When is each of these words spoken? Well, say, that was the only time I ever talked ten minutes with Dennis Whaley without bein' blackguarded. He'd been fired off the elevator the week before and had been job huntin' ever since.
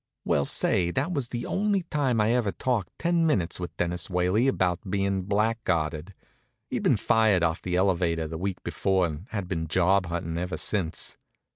Well, 0.25 0.45
say, 0.45 0.89
that 0.89 1.11
was 1.13 1.27
the 1.27 1.45
only 1.45 1.83
time 1.83 2.19
I 2.19 2.31
ever 2.33 2.51
talked 2.51 2.89
ten 2.97 3.27
minutes 3.27 3.59
with 3.59 3.77
Dennis 3.77 4.09
Whaley 4.09 4.49
without 4.49 4.79
bein' 4.89 5.25
blackguarded. 5.25 6.15
He'd 6.71 6.81
been 6.81 6.97
fired 6.97 7.43
off 7.43 7.61
the 7.61 7.75
elevator 7.75 8.27
the 8.27 8.39
week 8.39 8.63
before 8.63 9.05
and 9.05 9.27
had 9.29 9.47
been 9.47 9.67
job 9.67 10.07
huntin' 10.07 10.39
ever 10.39 10.57
since. 10.57 11.17